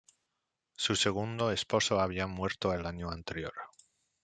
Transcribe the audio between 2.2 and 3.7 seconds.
muerto el año anterior.